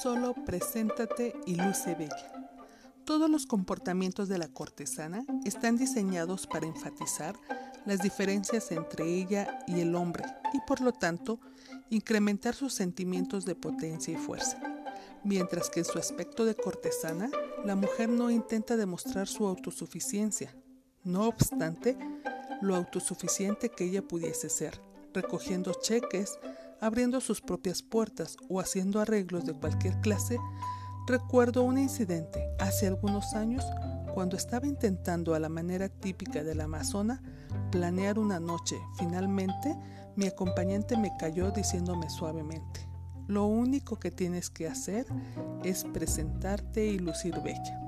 título 0.00 0.32
Preséntate 0.46 1.34
y 1.44 1.56
luce 1.56 1.94
bella. 1.94 2.32
Todos 3.04 3.28
los 3.28 3.44
comportamientos 3.44 4.30
de 4.30 4.38
la 4.38 4.48
cortesana 4.48 5.26
están 5.44 5.76
diseñados 5.76 6.46
para 6.46 6.66
enfatizar 6.66 7.36
las 7.84 8.00
diferencias 8.00 8.72
entre 8.72 9.04
ella 9.04 9.58
y 9.66 9.80
el 9.80 9.94
hombre 9.94 10.24
y 10.54 10.58
por 10.66 10.80
lo 10.80 10.92
tanto 10.92 11.38
incrementar 11.90 12.54
sus 12.54 12.72
sentimientos 12.72 13.44
de 13.44 13.54
potencia 13.54 14.14
y 14.14 14.16
fuerza. 14.16 14.58
Mientras 15.22 15.68
que 15.68 15.80
en 15.80 15.84
su 15.86 15.98
aspecto 15.98 16.46
de 16.46 16.54
cortesana, 16.54 17.28
la 17.66 17.76
mujer 17.76 18.08
no 18.08 18.30
intenta 18.30 18.78
demostrar 18.78 19.28
su 19.28 19.46
autosuficiencia. 19.46 20.56
No 21.04 21.28
obstante, 21.28 21.98
lo 22.62 22.74
autosuficiente 22.74 23.68
que 23.68 23.84
ella 23.84 24.00
pudiese 24.00 24.48
ser, 24.48 24.80
recogiendo 25.12 25.74
cheques, 25.74 26.38
abriendo 26.80 27.20
sus 27.20 27.40
propias 27.40 27.82
puertas 27.82 28.36
o 28.48 28.60
haciendo 28.60 29.00
arreglos 29.00 29.44
de 29.44 29.54
cualquier 29.54 30.00
clase, 30.00 30.38
recuerdo 31.06 31.62
un 31.62 31.78
incidente 31.78 32.42
hace 32.58 32.86
algunos 32.86 33.34
años 33.34 33.64
cuando 34.14 34.36
estaba 34.36 34.66
intentando 34.66 35.34
a 35.34 35.38
la 35.38 35.48
manera 35.48 35.88
típica 35.88 36.42
de 36.42 36.54
la 36.54 36.64
amazona 36.64 37.22
planear 37.70 38.18
una 38.18 38.40
noche. 38.40 38.76
Finalmente, 38.98 39.76
mi 40.16 40.26
acompañante 40.26 40.96
me 40.96 41.12
cayó 41.18 41.50
diciéndome 41.50 42.10
suavemente, 42.10 42.88
lo 43.28 43.46
único 43.46 43.98
que 43.98 44.10
tienes 44.10 44.50
que 44.50 44.66
hacer 44.66 45.06
es 45.62 45.84
presentarte 45.84 46.86
y 46.86 46.98
lucir 46.98 47.40
bella. 47.42 47.80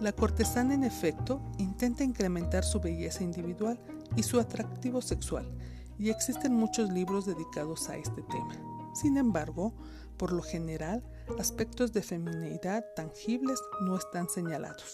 La 0.00 0.12
cortesana, 0.12 0.74
en 0.74 0.84
efecto, 0.84 1.40
intenta 1.56 2.04
incrementar 2.04 2.64
su 2.64 2.80
belleza 2.80 3.24
individual 3.24 3.78
y 4.16 4.22
su 4.22 4.38
atractivo 4.38 5.00
sexual, 5.00 5.50
y 5.98 6.10
existen 6.10 6.54
muchos 6.54 6.90
libros 6.90 7.26
dedicados 7.26 7.88
a 7.88 7.96
este 7.96 8.22
tema. 8.22 8.54
Sin 8.94 9.16
embargo, 9.16 9.72
por 10.16 10.32
lo 10.32 10.42
general, 10.42 11.02
aspectos 11.38 11.92
de 11.92 12.02
feminidad 12.02 12.84
tangibles 12.94 13.60
no 13.80 13.96
están 13.96 14.28
señalados. 14.28 14.92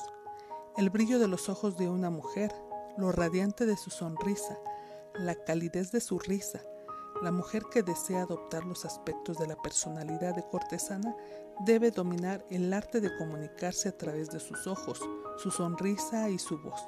El 0.77 0.91
brillo 0.91 1.19
de 1.19 1.29
los 1.29 1.49
ojos 1.49 1.77
de 1.77 1.89
una 1.89 2.11
mujer, 2.11 2.53
lo 2.97 3.13
radiante 3.13 3.67
de 3.67 3.77
su 3.77 3.91
sonrisa, 3.91 4.59
la 5.15 5.35
calidez 5.35 5.93
de 5.93 6.01
su 6.01 6.19
risa, 6.19 6.61
la 7.23 7.33
mujer 7.33 7.65
que 7.71 7.83
desea 7.83 8.23
adoptar 8.23 8.65
los 8.65 8.87
aspectos 8.87 9.37
de 9.37 9.47
la 9.47 9.57
personalidad 9.57 10.35
de 10.35 10.47
cortesana 10.49 11.15
debe 11.67 11.91
dominar 11.91 12.47
el 12.49 12.73
arte 12.73 13.01
de 13.01 13.15
comunicarse 13.19 13.91
a 13.91 13.97
través 13.97 14.31
de 14.31 14.41
sus 14.41 14.67
ojos, 14.67 15.01
su 15.37 15.51
sonrisa 15.51 16.31
y 16.31 16.39
su 16.39 16.59
voz. 16.59 16.81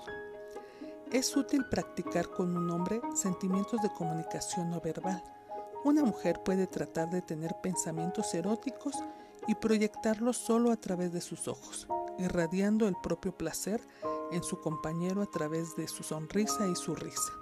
Es 1.12 1.36
útil 1.36 1.66
practicar 1.66 2.30
con 2.30 2.56
un 2.56 2.70
hombre 2.70 3.02
sentimientos 3.14 3.82
de 3.82 3.92
comunicación 3.92 4.70
no 4.70 4.80
verbal. 4.80 5.22
Una 5.84 6.02
mujer 6.04 6.40
puede 6.42 6.66
tratar 6.66 7.10
de 7.10 7.20
tener 7.20 7.54
pensamientos 7.62 8.32
eróticos 8.32 8.94
y 9.46 9.54
proyectarlos 9.54 10.38
solo 10.38 10.72
a 10.72 10.76
través 10.76 11.12
de 11.12 11.20
sus 11.20 11.48
ojos, 11.48 11.86
irradiando 12.18 12.88
el 12.88 12.96
propio 13.02 13.36
placer 13.36 13.86
en 14.30 14.42
su 14.42 14.62
compañero 14.62 15.20
a 15.20 15.30
través 15.30 15.76
de 15.76 15.86
su 15.86 16.02
sonrisa 16.02 16.66
y 16.66 16.76
su 16.76 16.94
risa. 16.94 17.32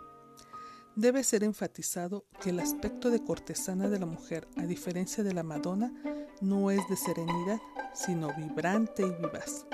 Debe 0.97 1.23
ser 1.23 1.45
enfatizado 1.45 2.25
que 2.41 2.51
el 2.51 2.59
aspecto 2.59 3.09
de 3.09 3.23
cortesana 3.23 3.89
de 3.89 4.01
la 4.01 4.07
mujer, 4.07 4.49
a 4.57 4.62
diferencia 4.62 5.23
de 5.23 5.33
la 5.33 5.45
Madonna, 5.45 5.93
no 6.41 6.73
es 6.73 6.81
de 6.89 6.97
serenidad, 6.97 7.61
sino 7.95 8.34
vibrante 8.37 9.03
y 9.03 9.11
vivaz 9.11 9.65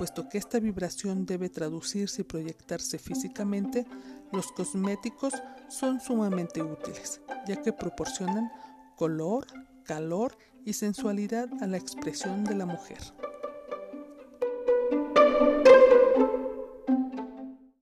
puesto 0.00 0.30
que 0.30 0.38
esta 0.38 0.58
vibración 0.58 1.26
debe 1.26 1.50
traducirse 1.50 2.22
y 2.22 2.24
proyectarse 2.24 2.98
físicamente, 2.98 3.84
los 4.32 4.50
cosméticos 4.50 5.34
son 5.68 6.00
sumamente 6.00 6.62
útiles, 6.62 7.20
ya 7.46 7.56
que 7.56 7.74
proporcionan 7.74 8.50
color, 8.96 9.46
calor 9.84 10.38
y 10.64 10.72
sensualidad 10.72 11.50
a 11.60 11.66
la 11.66 11.76
expresión 11.76 12.44
de 12.44 12.54
la 12.54 12.64
mujer. 12.64 12.96